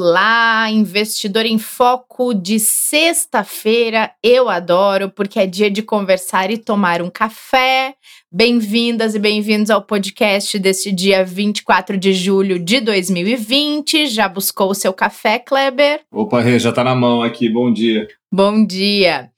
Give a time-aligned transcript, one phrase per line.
[0.00, 4.12] Olá, investidor em foco de sexta-feira.
[4.22, 7.96] Eu adoro porque é dia de conversar e tomar um café.
[8.30, 14.06] Bem-vindas e bem-vindos ao podcast deste dia 24 de julho de 2020.
[14.06, 16.02] Já buscou o seu café, Kleber?
[16.12, 17.48] Opa, Rê, já tá na mão aqui.
[17.48, 18.06] Bom dia.
[18.32, 19.32] Bom dia.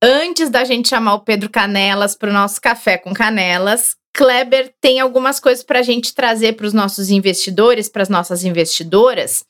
[0.00, 5.00] Antes da gente chamar o Pedro Canelas para o nosso café com canelas, Kleber tem
[5.00, 9.44] algumas coisas para a gente trazer para os nossos investidores, para as nossas investidoras.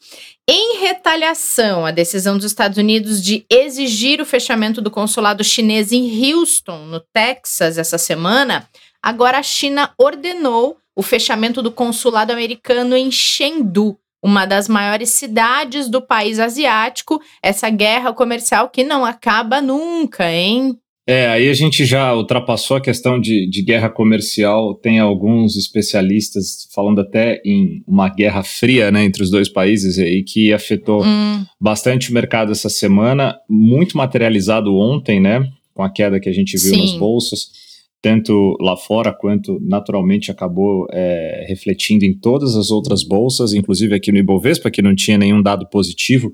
[0.49, 6.33] Em retaliação à decisão dos Estados Unidos de exigir o fechamento do consulado chinês em
[6.33, 8.67] Houston, no Texas, essa semana,
[9.03, 15.91] agora a China ordenou o fechamento do consulado americano em Chengdu, uma das maiores cidades
[15.91, 17.21] do país asiático.
[17.43, 20.81] Essa guerra comercial que não acaba nunca, hein?
[21.06, 24.74] É, aí a gente já ultrapassou a questão de, de guerra comercial.
[24.74, 30.22] Tem alguns especialistas falando até em uma guerra fria né, entre os dois países aí
[30.22, 31.44] que afetou hum.
[31.60, 35.47] bastante o mercado essa semana, muito materializado ontem, né?
[35.75, 36.80] Com a queda que a gente viu Sim.
[36.80, 37.48] nas bolsas,
[38.00, 44.10] tanto lá fora quanto naturalmente acabou é, refletindo em todas as outras bolsas, inclusive aqui
[44.10, 46.32] no Ibovespa, que não tinha nenhum dado positivo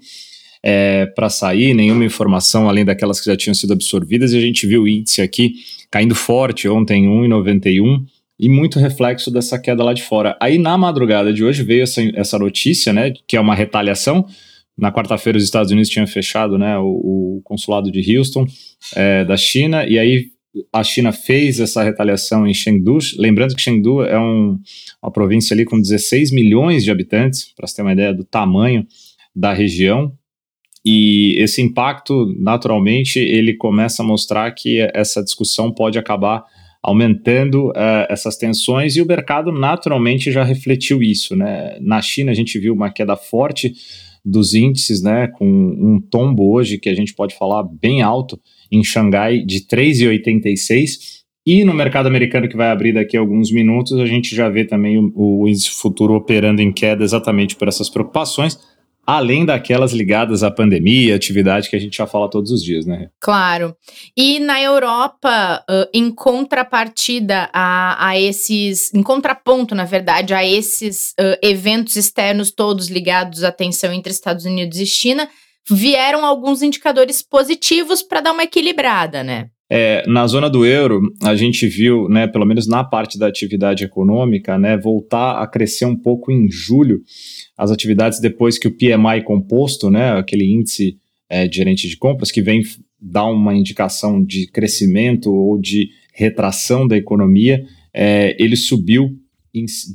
[0.63, 4.67] é, para sair, nenhuma informação além daquelas que já tinham sido absorvidas, e a gente
[4.67, 5.55] viu o índice aqui
[5.91, 8.05] caindo forte ontem, 1,91,
[8.39, 10.37] e muito reflexo dessa queda lá de fora.
[10.41, 14.27] Aí na madrugada de hoje veio essa, essa notícia, né, que é uma retaliação.
[14.79, 18.47] Na quarta-feira os Estados Unidos tinham fechado né, o, o consulado de Houston
[18.97, 20.31] é, da China, e aí
[20.73, 22.99] a China fez essa retaliação em Chengdu.
[23.19, 24.59] Lembrando que Chengdu é um,
[25.03, 28.87] uma província ali com 16 milhões de habitantes, para você ter uma ideia do tamanho
[29.35, 30.13] da região.
[30.85, 36.45] E esse impacto, naturalmente, ele começa a mostrar que essa discussão pode acabar
[36.83, 41.77] aumentando uh, essas tensões e o mercado naturalmente já refletiu isso, né?
[41.81, 43.75] Na China a gente viu uma queda forte
[44.25, 48.39] dos índices, né, com um tombo hoje que a gente pode falar bem alto
[48.71, 53.99] em Xangai de 3,86 e no mercado americano que vai abrir daqui a alguns minutos
[53.99, 57.89] a gente já vê também o, o índice futuro operando em queda exatamente por essas
[57.89, 58.59] preocupações
[59.17, 63.09] além daquelas ligadas à pandemia, atividade que a gente já fala todos os dias, né?
[63.21, 63.77] Claro.
[64.17, 71.39] E na Europa, em contrapartida a, a, esses, em contraponto, na verdade, a esses uh,
[71.43, 75.29] eventos externos todos ligados à tensão entre Estados Unidos e China,
[75.69, 79.49] vieram alguns indicadores positivos para dar uma equilibrada, né?
[79.73, 83.85] É, na zona do euro, a gente viu, né, pelo menos na parte da atividade
[83.85, 87.01] econômica, né, voltar a crescer um pouco em julho
[87.57, 90.99] as atividades depois que o PMI composto, né, aquele índice
[91.29, 92.63] é, de gerente de compras, que vem
[93.01, 97.65] dar uma indicação de crescimento ou de retração da economia,
[97.95, 99.17] é, ele subiu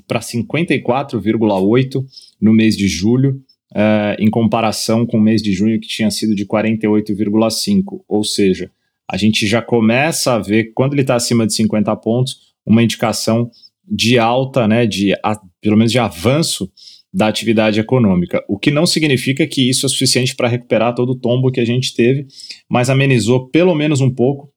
[0.08, 2.06] para 54,8
[2.40, 3.42] no mês de julho,
[3.76, 8.72] é, em comparação com o mês de junho que tinha sido de 48,5, ou seja,
[9.10, 13.50] a gente já começa a ver, quando ele está acima de 50 pontos, uma indicação
[13.88, 16.70] de alta, né, de a, pelo menos de avanço
[17.14, 21.16] da atividade econômica, o que não significa que isso é suficiente para recuperar todo o
[21.18, 22.28] tombo que a gente teve,
[22.70, 24.52] mas amenizou pelo menos um pouco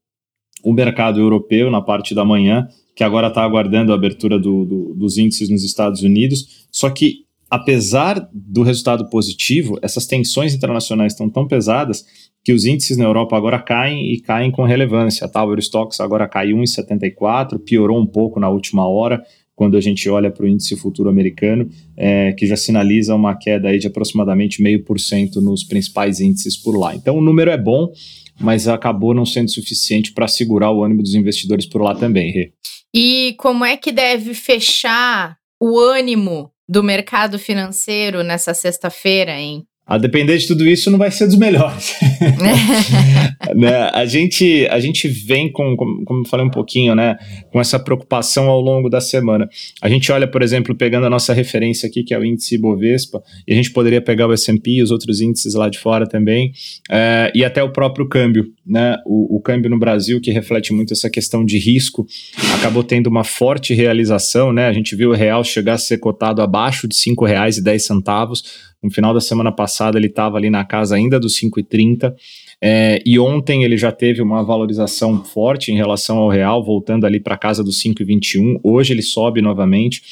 [0.64, 2.66] o mercado europeu na parte da manhã,
[2.96, 6.66] que agora está aguardando a abertura do, do, dos índices nos Estados Unidos.
[6.72, 12.04] Só que, apesar do resultado positivo, essas tensões internacionais estão tão pesadas
[12.44, 15.26] que os índices na Europa agora caem e caem com relevância.
[15.26, 19.22] A Tower Stocks agora caiu 1,74, piorou um pouco na última hora,
[19.54, 23.68] quando a gente olha para o índice futuro americano, é, que já sinaliza uma queda
[23.68, 26.94] aí de aproximadamente meio por cento nos principais índices por lá.
[26.94, 27.92] Então o número é bom,
[28.40, 32.52] mas acabou não sendo suficiente para segurar o ânimo dos investidores por lá também, Rê.
[32.94, 39.64] E como é que deve fechar o ânimo do mercado financeiro nessa sexta-feira, hein?
[39.88, 41.96] A depender de tudo isso, não vai ser dos melhores.
[43.56, 43.90] né?
[43.90, 47.16] a, gente, a gente vem com, como, como eu falei um pouquinho, né,
[47.50, 49.48] com essa preocupação ao longo da semana.
[49.80, 53.22] A gente olha, por exemplo, pegando a nossa referência aqui, que é o índice Bovespa,
[53.46, 56.52] e a gente poderia pegar o S&P e os outros índices lá de fora também,
[56.90, 58.44] é, e até o próprio câmbio.
[58.66, 58.98] Né?
[59.06, 62.06] O, o câmbio no Brasil, que reflete muito essa questão de risco,
[62.58, 64.52] acabou tendo uma forte realização.
[64.52, 64.66] Né?
[64.66, 69.12] A gente viu o real chegar a ser cotado abaixo de R$ 5,10 No final
[69.12, 72.14] da semana passada ele estava ali na casa ainda dos 5,30.
[72.60, 77.20] É, e ontem ele já teve uma valorização forte em relação ao real, voltando ali
[77.20, 78.60] para casa dos 5,21.
[78.62, 80.02] Hoje ele sobe novamente.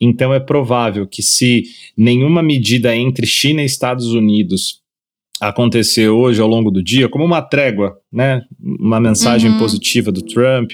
[0.00, 1.64] Então é provável que se
[1.96, 4.80] nenhuma medida entre China e Estados Unidos
[5.40, 9.58] acontecer hoje ao longo do dia, como uma trégua, né, uma mensagem uhum.
[9.58, 10.72] positiva do Trump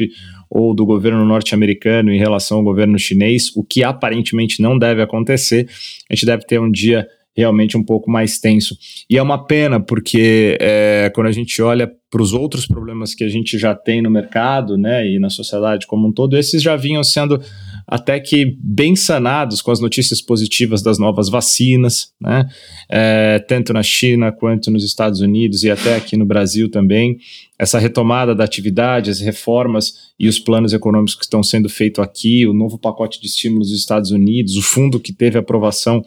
[0.50, 5.68] ou do governo norte-americano em relação ao governo chinês, o que aparentemente não deve acontecer,
[6.10, 7.06] a gente deve ter um dia
[7.36, 8.76] realmente um pouco mais tenso.
[9.10, 13.24] E é uma pena, porque é, quando a gente olha para os outros problemas que
[13.24, 16.76] a gente já tem no mercado, né, e na sociedade como um todo, esses já
[16.76, 17.38] vinham sendo
[17.86, 22.48] até que bem sanados com as notícias positivas das novas vacinas, né,
[22.88, 27.18] é, tanto na China quanto nos Estados Unidos e até aqui no Brasil também.
[27.58, 32.46] Essa retomada da atividade, as reformas e os planos econômicos que estão sendo feitos aqui,
[32.46, 36.02] o novo pacote de estímulos dos Estados Unidos, o fundo que teve aprovação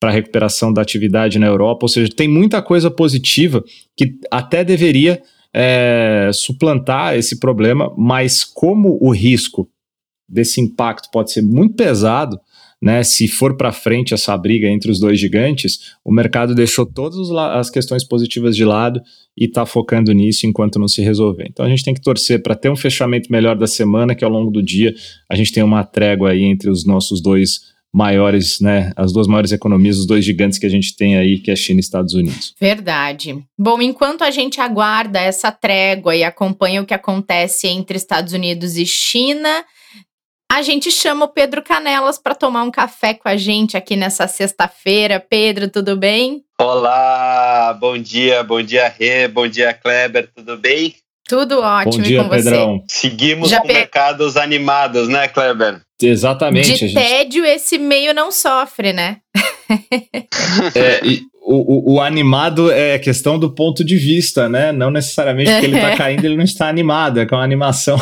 [0.00, 3.64] para a recuperação da atividade na Europa, ou seja, tem muita coisa positiva
[3.96, 5.20] que até deveria
[5.52, 9.68] é, suplantar esse problema, mas como o risco
[10.28, 12.38] desse impacto pode ser muito pesado,
[12.80, 17.28] né, se for para frente essa briga entre os dois gigantes, o mercado deixou todas
[17.30, 19.00] as questões positivas de lado
[19.36, 21.46] e está focando nisso enquanto não se resolver.
[21.48, 24.30] Então a gente tem que torcer para ter um fechamento melhor da semana, que ao
[24.30, 24.94] longo do dia
[25.28, 27.62] a gente tem uma trégua aí entre os nossos dois
[27.92, 31.50] maiores, né, as duas maiores economias, os dois gigantes que a gente tem aí, que
[31.50, 32.54] é China e Estados Unidos.
[32.60, 33.42] Verdade.
[33.58, 38.76] Bom, enquanto a gente aguarda essa trégua e acompanha o que acontece entre Estados Unidos
[38.76, 39.64] e China,
[40.50, 44.26] a gente chama o Pedro Canelas para tomar um café com a gente aqui nessa
[44.26, 45.20] sexta-feira.
[45.20, 46.42] Pedro, tudo bem?
[46.60, 50.94] Olá, bom dia, bom dia Rê, bom dia Kleber, tudo bem?
[51.28, 52.78] Tudo ótimo bom dia, com Pedrão.
[52.78, 53.00] você.
[53.00, 53.74] Seguimos Já com pe...
[53.74, 55.82] mercados animados, né, Kleber?
[56.02, 56.72] Exatamente.
[56.72, 56.94] De gente...
[56.94, 59.18] tédio, esse meio não sofre, né?
[60.74, 64.70] é, e o, o, o, animado é questão do ponto de vista, né?
[64.70, 67.98] Não necessariamente porque ele está caindo, ele não está animado, é com é uma animação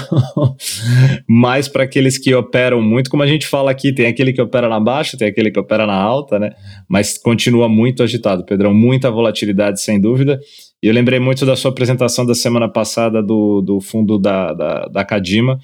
[1.28, 4.68] mais para aqueles que operam muito, como a gente fala aqui, tem aquele que opera
[4.68, 6.50] na baixa, tem aquele que opera na alta, né?
[6.88, 10.40] Mas continua muito agitado, Pedrão, muita volatilidade, sem dúvida.
[10.82, 14.86] E eu lembrei muito da sua apresentação da semana passada do, do fundo da, da,
[14.86, 15.56] da Cadima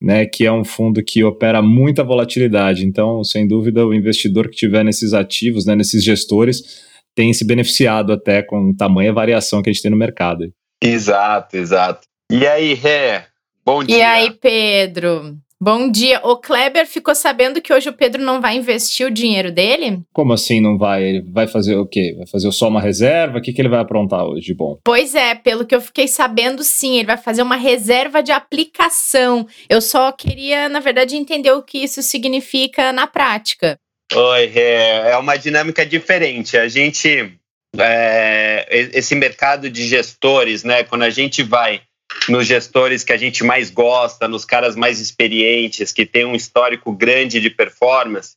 [0.00, 2.84] né, que é um fundo que opera muita volatilidade.
[2.84, 6.84] Então, sem dúvida, o investidor que tiver nesses ativos, né, nesses gestores,
[7.14, 10.52] tem se beneficiado até com tamanha variação que a gente tem no mercado.
[10.82, 12.02] Exato, exato.
[12.30, 13.26] E aí, Ré?
[13.64, 13.96] Bom dia.
[13.96, 15.36] E aí, Pedro?
[15.58, 16.20] Bom dia.
[16.22, 20.02] O Kleber ficou sabendo que hoje o Pedro não vai investir o dinheiro dele?
[20.12, 21.02] Como assim não vai?
[21.02, 22.14] Ele vai fazer o quê?
[22.18, 23.38] Vai fazer só uma reserva?
[23.38, 24.78] O que, que ele vai aprontar hoje de bom?
[24.84, 29.46] Pois é, pelo que eu fiquei sabendo, sim, ele vai fazer uma reserva de aplicação.
[29.66, 33.78] Eu só queria, na verdade, entender o que isso significa na prática.
[34.14, 36.58] Oi, é, é uma dinâmica diferente.
[36.58, 37.32] A gente,
[37.78, 40.84] é, esse mercado de gestores, né?
[40.84, 41.80] Quando a gente vai
[42.28, 46.92] nos gestores que a gente mais gosta, nos caras mais experientes, que tem um histórico
[46.92, 48.36] grande de performance,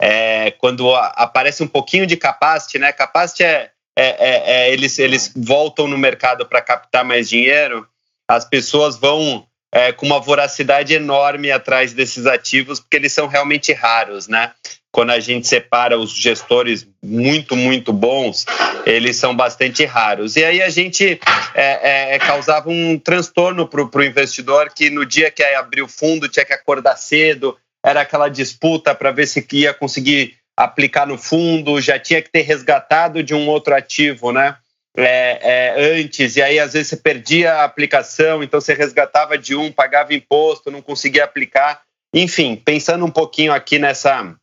[0.00, 2.92] é, quando aparece um pouquinho de capacity, né?
[2.92, 7.86] Capacity é, é, é, é eles, eles voltam no mercado para captar mais dinheiro,
[8.28, 13.72] as pessoas vão é, com uma voracidade enorme atrás desses ativos, porque eles são realmente
[13.72, 14.52] raros, né?
[14.92, 18.44] Quando a gente separa os gestores muito, muito bons,
[18.84, 20.36] eles são bastante raros.
[20.36, 21.18] E aí a gente
[21.54, 25.80] é, é, é causava um transtorno para o investidor que no dia que ia abrir
[25.80, 31.06] o fundo tinha que acordar cedo, era aquela disputa para ver se ia conseguir aplicar
[31.06, 34.56] no fundo, já tinha que ter resgatado de um outro ativo, né?
[34.94, 39.56] É, é, antes, e aí às vezes você perdia a aplicação, então você resgatava de
[39.56, 41.80] um, pagava imposto, não conseguia aplicar.
[42.14, 44.34] Enfim, pensando um pouquinho aqui nessa,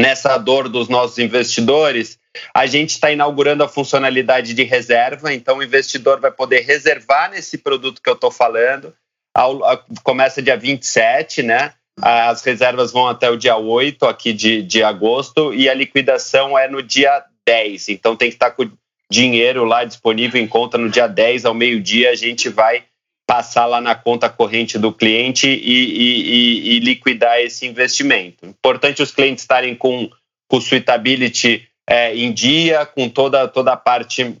[0.00, 2.18] nessa dor dos nossos investidores,
[2.54, 7.58] a gente está inaugurando a funcionalidade de reserva, então o investidor vai poder reservar nesse
[7.58, 8.94] produto que eu estou falando.
[9.34, 11.72] Ao, a, começa dia 27, né?
[12.00, 16.66] As reservas vão até o dia 8 aqui de, de agosto e a liquidação é
[16.66, 17.90] no dia 10.
[17.90, 18.70] Então tem que estar com
[19.10, 22.10] dinheiro lá disponível em conta no dia 10 ao meio-dia.
[22.10, 22.84] A gente vai
[23.30, 28.44] passar lá na conta corrente do cliente e, e, e, e liquidar esse investimento.
[28.44, 30.10] Importante os clientes estarem com,
[30.52, 34.36] o suitability é, em dia, com toda, toda a parte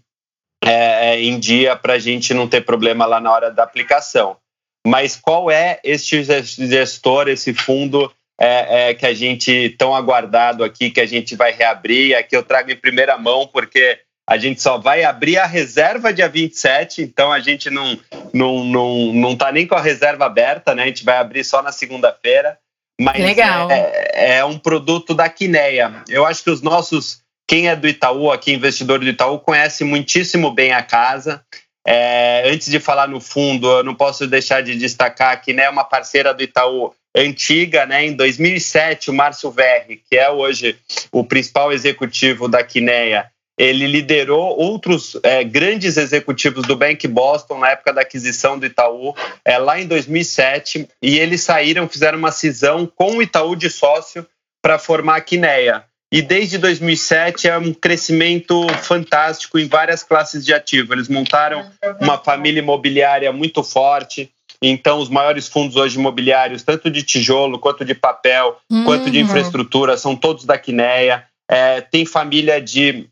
[0.64, 4.36] é, é em dia para a gente não ter problema lá na hora da aplicação.
[4.84, 10.90] Mas qual é este gestor, esse fundo é, é, que a gente tão aguardado aqui,
[10.90, 12.16] que a gente vai reabrir?
[12.16, 16.28] Aqui eu trago em primeira mão, porque a gente só vai abrir a reserva dia
[16.28, 17.98] 27, então a gente não
[18.32, 20.84] não, não, não tá nem com a reserva aberta, né?
[20.84, 22.56] A gente vai abrir só na segunda-feira.
[23.00, 23.68] Mas Legal.
[23.72, 26.04] É, é um produto da Quineia.
[26.08, 30.52] Eu acho que os nossos quem é do Itaú, aqui investidor do Itaú, conhece muitíssimo
[30.52, 31.42] bem a casa.
[31.84, 35.70] É, antes de falar no fundo, eu não posso deixar de destacar que né, é
[35.70, 38.06] uma parceira do Itaú antiga, né?
[38.06, 40.78] Em 2007, o Márcio Verri, que é hoje
[41.10, 43.28] o principal executivo da Quineia,
[43.60, 49.14] ele liderou outros é, grandes executivos do Bank Boston na época da aquisição do Itaú,
[49.44, 54.26] é, lá em 2007, e eles saíram, fizeram uma cisão com o Itaú de sócio
[54.62, 55.84] para formar a Quineia.
[56.10, 60.94] E desde 2007 é um crescimento fantástico em várias classes de ativo.
[60.94, 64.30] Eles montaram uma família imobiliária muito forte.
[64.62, 68.84] Então, os maiores fundos hoje imobiliários, tanto de tijolo, quanto de papel, uhum.
[68.84, 69.24] quanto de uhum.
[69.24, 71.26] infraestrutura, são todos da Quineia.
[71.48, 73.06] É, tem família de,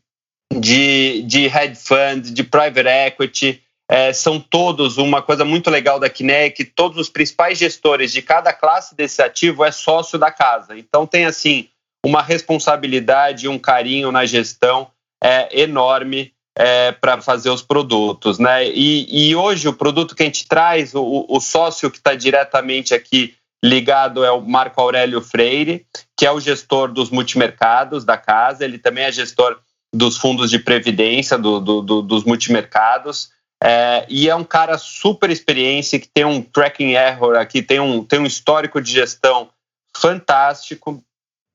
[0.53, 3.61] de, de hedge fund, de private equity.
[3.91, 8.21] É, são todos uma coisa muito legal da Quineia, que todos os principais gestores de
[8.21, 10.77] cada classe desse ativo é sócio da casa.
[10.77, 11.67] Então, tem assim
[12.05, 14.89] uma responsabilidade, um carinho na gestão
[15.23, 18.37] é, enorme é, para fazer os produtos.
[18.37, 18.69] Né?
[18.69, 22.93] E, e, hoje o produto que a gente traz, o, o sócio que está diretamente
[22.93, 25.85] aqui ligado é o Marco Aurélio Freire,
[26.17, 29.59] que é o gestor dos multimercados da casa, ele também é gestor
[29.93, 33.31] dos fundos de previdência do, do, do, dos multimercados.
[33.61, 38.03] É, e é um cara super experiente que tem um tracking error aqui, tem um,
[38.03, 39.49] tem um histórico de gestão
[39.97, 41.03] fantástico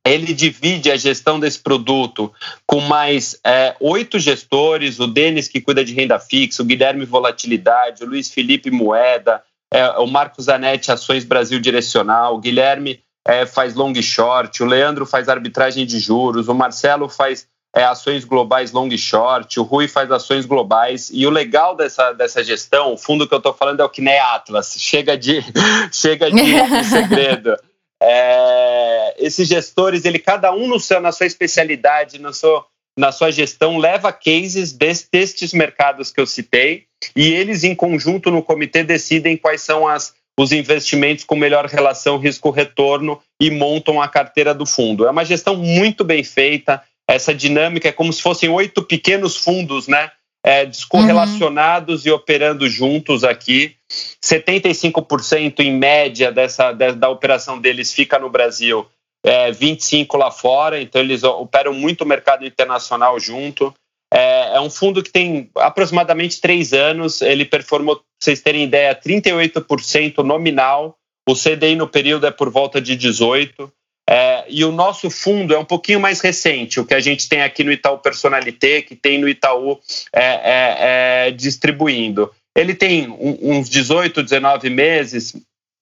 [0.06, 2.32] ele divide a gestão desse produto
[2.66, 8.04] com mais é, oito gestores, o Denis que cuida de renda fixa, o Guilherme Volatilidade,
[8.04, 13.74] o Luiz Felipe Moeda, é, o Marcos Zanetti Ações Brasil Direcional, o Guilherme é, faz
[13.74, 18.88] long short, o Leandro faz arbitragem de juros, o Marcelo faz é, ações globais long
[18.88, 23.26] e short, o Rui faz ações globais, e o legal dessa, dessa gestão, o fundo
[23.26, 25.42] que eu estou falando é o Kine Atlas, chega de,
[25.92, 26.40] chega de
[26.88, 27.56] segredo.
[28.00, 32.64] É, esses gestores, ele cada um no seu, na sua especialidade, na sua,
[32.96, 36.84] na sua gestão, leva cases des, destes mercados que eu citei
[37.16, 42.18] e eles, em conjunto no comitê, decidem quais são as, os investimentos com melhor relação
[42.18, 45.06] risco-retorno e montam a carteira do fundo.
[45.06, 46.82] É uma gestão muito bem feita.
[47.08, 50.10] Essa dinâmica é como se fossem oito pequenos fundos, né?
[50.44, 52.10] é, descorrelacionados uhum.
[52.10, 53.74] e operando juntos aqui.
[54.22, 58.86] 75% em média dessa, da operação deles fica no Brasil,
[59.24, 63.72] é, 25% lá fora, então eles operam muito o mercado internacional junto.
[64.12, 68.94] É, é um fundo que tem aproximadamente três anos, ele performou, para vocês terem ideia,
[68.94, 70.94] 38% nominal,
[71.26, 73.70] o CDI no período é por volta de 18%.
[74.08, 77.42] É, e o nosso fundo é um pouquinho mais recente, o que a gente tem
[77.42, 79.80] aqui no Itaú Personalité, que tem no Itaú
[80.12, 82.30] é, é, é distribuindo.
[82.54, 85.34] Ele tem uns 18, 19 meses,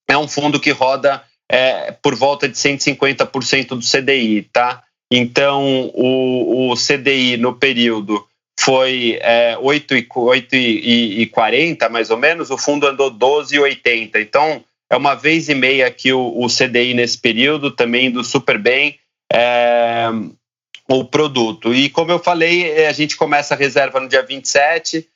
[0.07, 4.81] é um fundo que roda é, por volta de 150% do CDI, tá?
[5.11, 8.25] Então, o, o CDI no período
[8.59, 14.15] foi é, 8,40 mais ou menos, o fundo andou 12,80.
[14.15, 18.57] Então, é uma vez e meia aqui o, o CDI nesse período, também indo super
[18.57, 18.99] bem
[19.31, 20.07] é,
[20.89, 21.73] o produto.
[21.73, 25.07] E como eu falei, é, a gente começa a reserva no dia 27,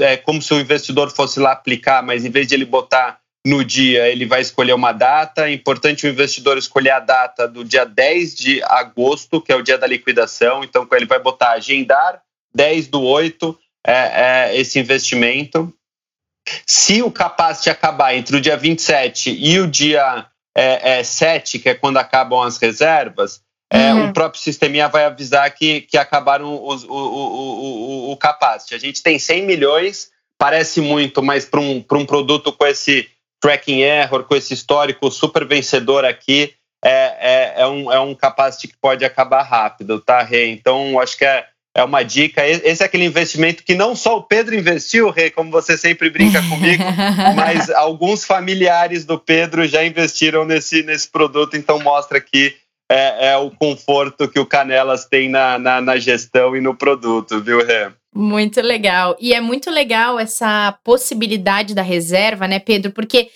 [0.00, 3.62] é como se o investidor fosse lá aplicar, mas em vez de ele botar no
[3.62, 5.48] dia, ele vai escolher uma data.
[5.48, 9.62] É importante o investidor escolher a data do dia 10 de agosto, que é o
[9.62, 10.64] dia da liquidação.
[10.64, 12.22] Então, ele vai botar agendar
[12.54, 15.72] 10 do 8 é, é, esse investimento.
[16.66, 21.68] Se o capacete acabar entre o dia 27 e o dia é, é, 7, que
[21.68, 24.10] é quando acabam as reservas, é, uhum.
[24.10, 28.74] o próprio sisteminha vai avisar que, que acabaram os, o, o, o, o capacete.
[28.74, 33.08] A gente tem 100 milhões, parece muito, mas para um, um produto com esse
[33.40, 38.68] tracking error, com esse histórico super vencedor aqui, é, é, é, um, é um capacete
[38.68, 40.48] que pode acabar rápido, tá, Rê?
[40.50, 42.46] Então, acho que é, é uma dica.
[42.46, 46.40] Esse é aquele investimento que não só o Pedro investiu, Rê, como você sempre brinca
[46.48, 46.84] comigo,
[47.34, 52.54] mas alguns familiares do Pedro já investiram nesse, nesse produto, então mostra que
[52.90, 57.40] é, é o conforto que o Canelas tem na, na, na gestão e no produto,
[57.40, 57.90] viu, Rê?
[58.14, 59.16] Muito legal.
[59.18, 62.92] E é muito legal essa possibilidade da reserva, né, Pedro?
[62.92, 63.28] Porque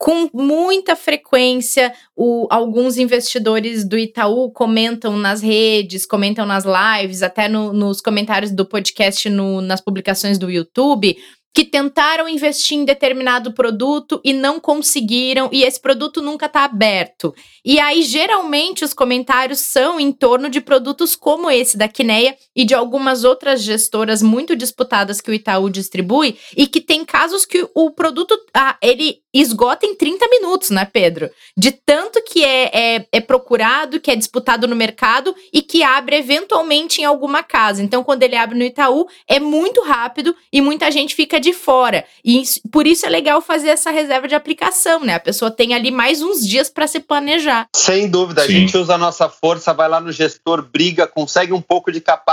[0.00, 7.50] com muita frequência, o, alguns investidores do Itaú comentam nas redes, comentam nas lives, até
[7.50, 11.18] no, nos comentários do podcast, no, nas publicações do YouTube,
[11.52, 17.34] que tentaram investir em determinado produto e não conseguiram, e esse produto nunca está aberto.
[17.64, 22.64] E aí, geralmente, os comentários são em torno de produtos como esse da Quineia e
[22.64, 27.68] de algumas outras gestoras muito disputadas que o Itaú distribui, e que tem casos que
[27.74, 31.30] o produto ah, ele esgota em 30 minutos, né, Pedro?
[31.56, 36.16] De tanto que é, é, é procurado, que é disputado no mercado e que abre
[36.16, 37.82] eventualmente em alguma casa.
[37.82, 42.04] Então, quando ele abre no Itaú, é muito rápido e muita gente fica de fora.
[42.24, 45.14] E isso, por isso é legal fazer essa reserva de aplicação, né?
[45.14, 47.66] A pessoa tem ali mais uns dias para se planejar.
[47.74, 48.48] Sem dúvida, Sim.
[48.48, 52.00] a gente usa a nossa força, vai lá no gestor, briga, consegue um pouco de
[52.00, 52.30] capacidade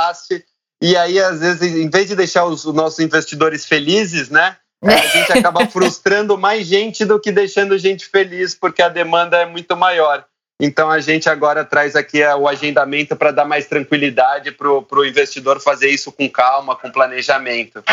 [0.82, 4.58] e aí às vezes em vez de deixar os, os nossos investidores felizes, né?
[4.84, 9.38] É, a gente acaba frustrando mais gente do que deixando gente feliz, porque a demanda
[9.38, 10.26] é muito maior.
[10.60, 15.62] Então a gente agora traz aqui o agendamento para dar mais tranquilidade para o investidor
[15.62, 17.84] fazer isso com calma, com planejamento.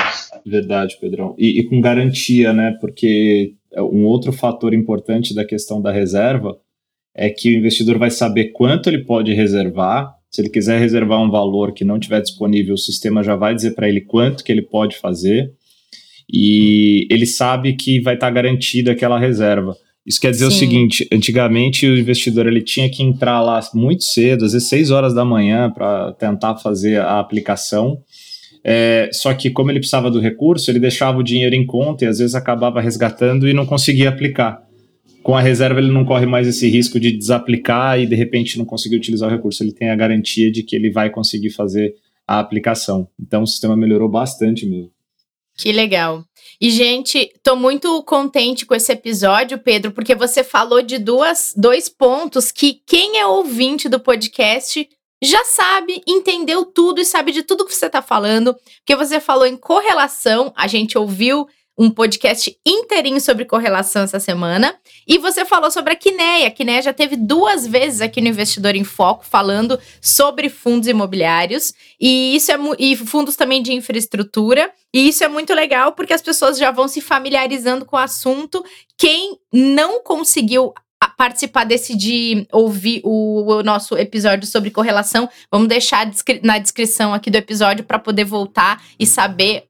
[0.46, 1.34] Verdade, Pedrão.
[1.38, 2.76] E, e, com garantia, né?
[2.80, 6.58] Porque um outro fator importante da questão da reserva
[7.14, 10.14] é que o investidor vai saber quanto ele pode reservar.
[10.30, 13.72] Se ele quiser reservar um valor que não tiver disponível, o sistema já vai dizer
[13.72, 15.52] para ele quanto que ele pode fazer.
[16.32, 19.76] E ele sabe que vai estar tá garantida aquela reserva.
[20.06, 20.56] Isso quer dizer Sim.
[20.56, 24.90] o seguinte: antigamente o investidor ele tinha que entrar lá muito cedo, às vezes 6
[24.90, 27.98] horas da manhã, para tentar fazer a aplicação.
[28.66, 32.08] É, só que, como ele precisava do recurso, ele deixava o dinheiro em conta e
[32.08, 34.62] às vezes acabava resgatando e não conseguia aplicar.
[35.22, 38.64] Com a reserva, ele não corre mais esse risco de desaplicar e de repente não
[38.64, 39.62] conseguir utilizar o recurso.
[39.62, 41.94] Ele tem a garantia de que ele vai conseguir fazer
[42.26, 43.08] a aplicação.
[43.20, 44.90] Então, o sistema melhorou bastante mesmo.
[45.56, 46.24] Que legal.
[46.60, 51.88] E, gente, tô muito contente com esse episódio, Pedro, porque você falou de duas, dois
[51.88, 54.88] pontos que quem é ouvinte do podcast
[55.22, 59.46] já sabe, entendeu tudo e sabe de tudo que você está falando, porque você falou
[59.46, 61.46] em correlação, a gente ouviu
[61.76, 64.74] um podcast inteirinho sobre correlação essa semana.
[65.06, 66.46] E você falou sobre a Quineia.
[66.46, 71.74] A Quineia já teve duas vezes aqui no Investidor em Foco falando sobre fundos imobiliários.
[72.00, 74.70] E isso é e fundos também de infraestrutura.
[74.92, 78.64] E isso é muito legal porque as pessoas já vão se familiarizando com o assunto.
[78.96, 80.72] Quem não conseguiu
[81.16, 86.10] participar desse de ouvir o, o, nosso episódio sobre correlação, vamos deixar
[86.42, 89.64] na descrição aqui do episódio para poder voltar e saber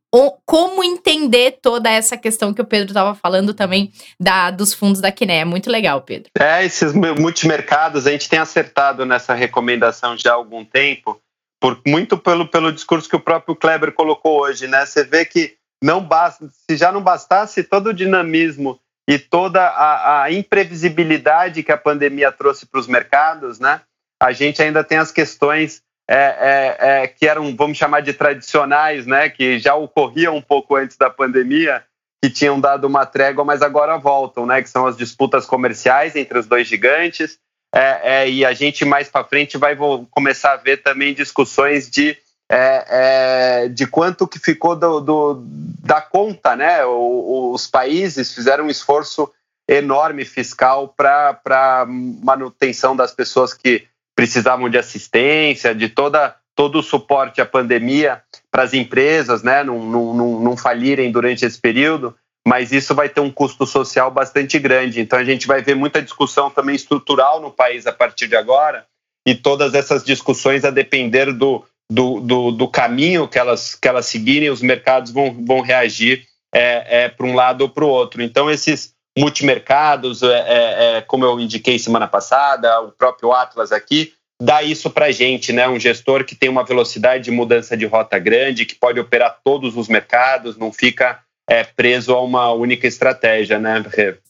[0.47, 5.11] como entender toda essa questão que o Pedro estava falando também da, dos fundos da
[5.11, 5.41] Quiné.
[5.41, 6.31] É muito legal, Pedro.
[6.39, 11.21] É, esses multimercados, a gente tem acertado nessa recomendação já há algum tempo,
[11.61, 14.87] por, muito pelo, pelo discurso que o próprio Kleber colocou hoje, né?
[14.87, 20.23] Você vê que não basta, se já não bastasse todo o dinamismo e toda a,
[20.23, 23.81] a imprevisibilidade que a pandemia trouxe para os mercados, né?
[24.23, 29.07] A gente ainda tem as questões é, é, é, que eram, vamos chamar de tradicionais,
[29.07, 31.83] né, que já ocorriam um pouco antes da pandemia,
[32.23, 36.39] que tinham dado uma trégua, mas agora voltam, né, que são as disputas comerciais entre
[36.39, 37.39] os dois gigantes,
[37.75, 39.77] é, é, e a gente mais para frente vai
[40.11, 42.17] começar a ver também discussões de,
[42.49, 45.43] é, de quanto que ficou do, do
[45.83, 49.31] da conta, né, o, os países fizeram um esforço
[49.67, 57.41] enorme fiscal para manutenção das pessoas que precisavam de assistência, de toda, todo o suporte
[57.41, 62.15] à pandemia para as empresas, né, não, não, não falirem durante esse período,
[62.47, 65.01] mas isso vai ter um custo social bastante grande.
[65.01, 68.87] Então a gente vai ver muita discussão também estrutural no país a partir de agora,
[69.27, 74.07] e todas essas discussões a depender do, do, do, do caminho que elas, que elas
[74.07, 78.23] seguirem, os mercados vão, vão reagir é, é, para um lado ou para o outro.
[78.23, 84.13] Então esses multimercados, é, é, é, como eu indiquei semana passada, o próprio Atlas aqui,
[84.41, 85.69] dá isso para a gente, né?
[85.69, 89.77] Um gestor que tem uma velocidade de mudança de rota grande, que pode operar todos
[89.77, 93.81] os mercados, não fica é, preso a uma única estratégia, né?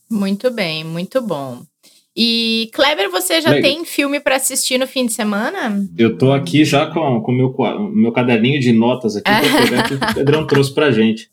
[0.09, 1.63] Muito bem, muito bom.
[2.17, 5.85] E Kleber, você já tem filme para assistir no fim de semana?
[5.97, 7.53] Eu tô aqui já com o meu,
[7.91, 9.29] meu caderninho de notas aqui
[9.89, 11.29] que o Pedrão trouxe pra gente.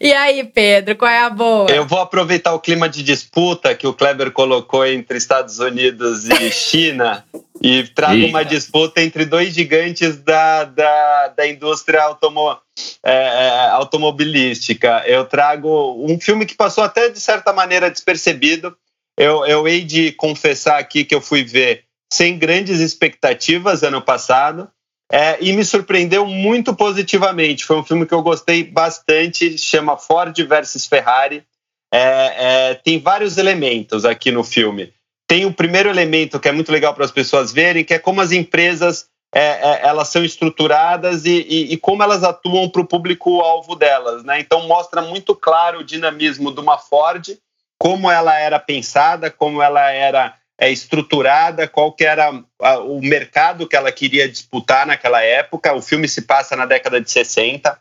[0.00, 1.70] E aí, Pedro, qual é a boa?
[1.70, 6.50] Eu vou aproveitar o clima de disputa que o Kleber colocou entre Estados Unidos e
[6.52, 7.24] China
[7.62, 8.28] e trago Eita.
[8.28, 12.56] uma disputa entre dois gigantes da, da, da indústria automo,
[13.02, 15.02] é, é, automobilística.
[15.06, 18.76] Eu trago um filme que passou até de certa maneira despercebido.
[19.16, 24.68] Eu, eu hei de confessar aqui que eu fui ver sem grandes expectativas ano passado
[25.10, 27.64] é, e me surpreendeu muito positivamente.
[27.64, 31.44] Foi um filme que eu gostei bastante, chama Ford versus Ferrari.
[31.92, 34.92] É, é, tem vários elementos aqui no filme.
[35.26, 38.20] Tem o primeiro elemento que é muito legal para as pessoas verem, que é como
[38.20, 42.86] as empresas é, é, elas são estruturadas e, e, e como elas atuam para o
[42.86, 44.22] público-alvo delas.
[44.22, 44.38] Né?
[44.40, 47.36] Então, mostra muito claro o dinamismo de uma Ford,
[47.76, 53.66] como ela era pensada, como ela era é, estruturada, qual que era a, o mercado
[53.66, 55.74] que ela queria disputar naquela época.
[55.74, 57.78] O filme se passa na década de 60.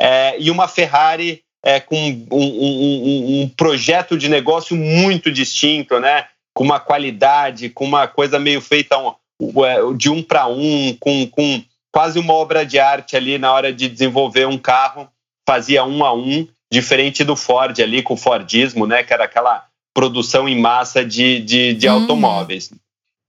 [0.00, 6.26] É, e uma Ferrari é, com um, um, um, projeto de negócio muito distinto, né?
[6.54, 11.62] com uma qualidade, com uma coisa meio feita é, de um para um, com, com
[11.92, 15.08] quase uma obra de arte ali na hora de desenvolver um carro,
[15.48, 19.67] fazia um a um, diferente do Ford ali, com o Fordismo, né, que era aquela
[19.98, 21.92] produção em massa de, de, de hum.
[21.94, 22.72] automóveis.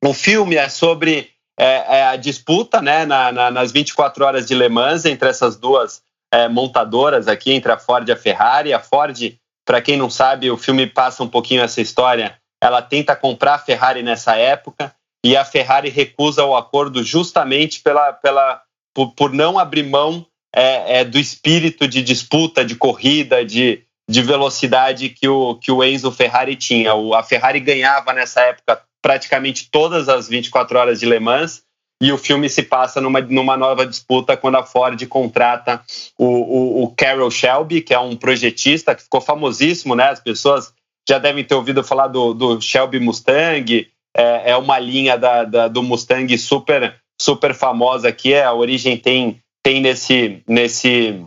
[0.05, 4.53] O filme é sobre é, é a disputa né, na, na, nas 24 horas de
[4.53, 8.71] Le Mans entre essas duas é, montadoras aqui, entre a Ford e a Ferrari.
[8.71, 9.17] A Ford,
[9.65, 12.37] para quem não sabe, o filme passa um pouquinho essa história.
[12.61, 14.93] Ela tenta comprar a Ferrari nessa época
[15.25, 18.61] e a Ferrari recusa o acordo justamente pela, pela,
[18.93, 24.23] por, por não abrir mão é, é, do espírito de disputa, de corrida, de, de
[24.23, 26.95] velocidade que o, que o Enzo Ferrari tinha.
[26.95, 31.61] O, a Ferrari ganhava nessa época praticamente todas as 24 horas de Le Mans
[32.01, 35.81] e o filme se passa numa, numa nova disputa quando a Ford contrata
[36.17, 40.09] o, o, o Carroll Shelby, que é um projetista que ficou famosíssimo, né?
[40.09, 40.73] As pessoas
[41.07, 45.67] já devem ter ouvido falar do, do Shelby Mustang, é, é uma linha da, da,
[45.67, 48.33] do Mustang super super famosa aqui.
[48.33, 51.25] É, a origem tem, tem nesse, nesse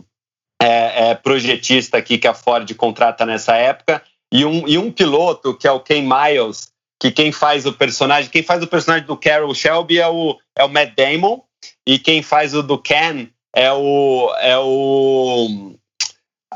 [0.63, 4.01] é, é, projetista aqui que a Ford contrata nessa época.
[4.31, 8.31] E um, e um piloto, que é o Ken Miles, que quem faz o personagem,
[8.31, 11.41] quem faz o personagem do Carol Shelby é o, é o Matt Damon,
[11.85, 14.33] e quem faz o do Ken é o.
[14.39, 15.73] É o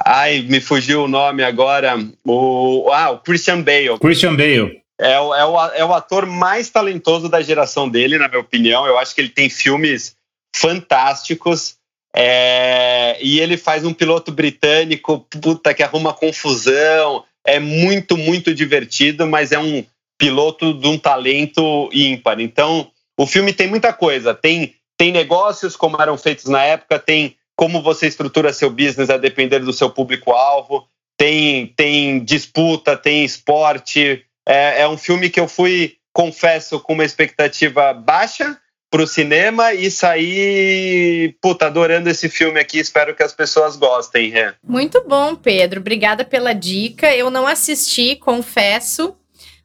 [0.06, 1.96] Ai, me fugiu o nome agora.
[2.24, 4.00] O, ah, o Christian Bale.
[4.00, 4.82] Christian Bale.
[5.00, 8.86] É o, é, o, é o ator mais talentoso da geração dele, na minha opinião.
[8.86, 10.16] Eu acho que ele tem filmes
[10.56, 11.78] fantásticos.
[12.20, 17.24] É, e ele faz um piloto britânico, puta, que arruma confusão.
[17.46, 19.86] É muito, muito divertido, mas é um
[20.18, 22.40] piloto de um talento ímpar.
[22.40, 24.34] Então, o filme tem muita coisa.
[24.34, 29.18] Tem, tem negócios como eram feitos na época, tem como você estrutura seu business a
[29.18, 35.48] depender do seu público-alvo, tem, tem disputa, tem esporte, é, é um filme que eu
[35.48, 42.60] fui, confesso, com uma expectativa baixa para o cinema e saí, puta, adorando esse filme
[42.60, 42.80] aqui.
[42.80, 44.34] Espero que as pessoas gostem.
[44.36, 44.54] É.
[44.64, 45.80] Muito bom, Pedro.
[45.80, 47.14] Obrigada pela dica.
[47.14, 49.14] Eu não assisti, confesso.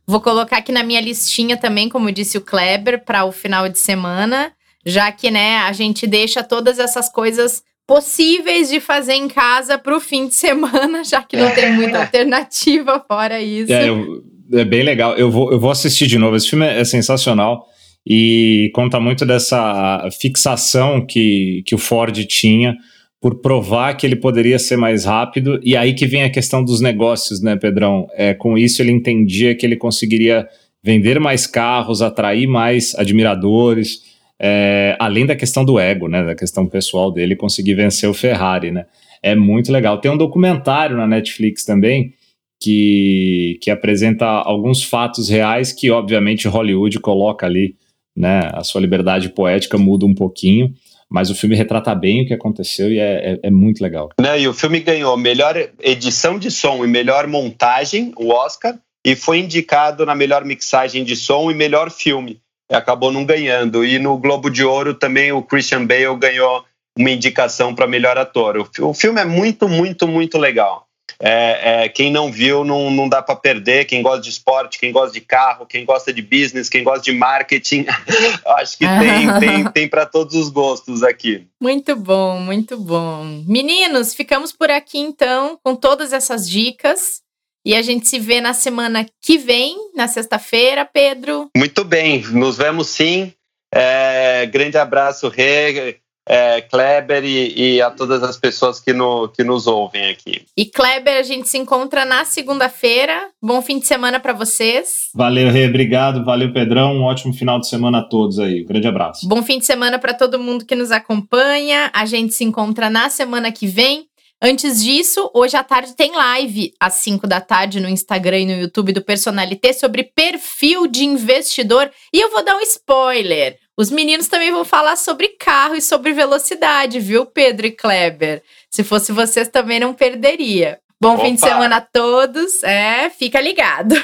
[0.06, 3.78] Vou colocar aqui na minha listinha também, como disse o Kleber, para o final de
[3.78, 4.52] semana,
[4.84, 9.96] já que né, a gente deixa todas essas coisas possíveis de fazer em casa para
[9.96, 13.72] o fim de semana, já que não tem muita alternativa fora isso.
[13.72, 15.14] É, eu, é bem legal.
[15.14, 16.34] Eu vou, eu vou assistir de novo.
[16.34, 17.68] Esse filme é, sensacional
[18.06, 22.76] e conta muito dessa fixação que, que o Ford tinha
[23.20, 25.60] por provar que ele poderia ser mais rápido.
[25.62, 28.08] E aí que vem a questão dos negócios, né, Pedrão?
[28.14, 30.48] É, com isso ele entendia que ele conseguiria
[30.82, 34.02] vender mais carros, atrair mais admiradores,
[34.40, 38.72] é, além da questão do ego, né, da questão pessoal dele, conseguir vencer o Ferrari,
[38.72, 38.86] né?
[39.22, 39.98] É muito legal.
[39.98, 42.12] Tem um documentário na Netflix também
[42.60, 47.76] que, que apresenta alguns fatos reais que, obviamente, Hollywood coloca ali,
[48.16, 48.50] né?
[48.52, 50.72] A sua liberdade poética muda um pouquinho,
[51.10, 54.10] mas o filme retrata bem o que aconteceu e é, é, é muito legal.
[54.18, 59.16] Não, e o filme ganhou melhor edição de som e melhor montagem, o Oscar, e
[59.16, 62.40] foi indicado na melhor mixagem de som e melhor filme.
[62.70, 63.84] Acabou não ganhando.
[63.84, 66.64] E no Globo de Ouro também o Christian Bale ganhou
[66.96, 68.68] uma indicação para melhor ator.
[68.80, 70.86] O filme é muito, muito, muito legal
[71.18, 73.84] é, é, quem não viu não, não dá para perder.
[73.84, 77.12] Quem gosta de esporte, quem gosta de carro, quem gosta de business, quem gosta de
[77.12, 77.86] marketing,
[78.58, 81.46] acho que tem, tem, tem para todos os gostos aqui.
[81.60, 83.24] Muito bom, muito bom.
[83.46, 87.22] Meninos, ficamos por aqui então com todas essas dicas.
[87.64, 91.48] E a gente se vê na semana que vem, na sexta-feira, Pedro.
[91.56, 93.32] Muito bem, nos vemos sim.
[93.72, 99.42] É, grande abraço, Rê é, Kleber e, e, a todas as pessoas que, no, que
[99.42, 100.42] nos ouvem aqui.
[100.56, 103.28] E Kleber, a gente se encontra na segunda-feira.
[103.42, 105.10] Bom fim de semana para vocês.
[105.14, 106.24] Valeu, Rê, obrigado.
[106.24, 106.94] Valeu, Pedrão.
[106.94, 108.62] Um ótimo final de semana a todos aí.
[108.62, 109.28] Um grande abraço.
[109.28, 111.90] Bom fim de semana para todo mundo que nos acompanha.
[111.92, 114.06] A gente se encontra na semana que vem.
[114.44, 118.60] Antes disso, hoje à tarde tem live às 5 da tarde no Instagram e no
[118.60, 121.88] YouTube do Personalité sobre perfil de investidor.
[122.12, 123.56] E eu vou dar um spoiler.
[123.76, 128.42] Os meninos também vão falar sobre carro e sobre velocidade, viu, Pedro e Kleber?
[128.70, 130.78] Se fosse vocês, também não perderia.
[131.00, 131.24] Bom Opa.
[131.24, 132.62] fim de semana a todos.
[132.62, 133.96] É, fica ligado.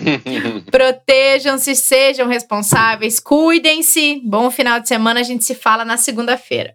[0.70, 4.20] Protejam-se, sejam responsáveis, cuidem-se.
[4.24, 6.74] Bom final de semana, a gente se fala na segunda-feira.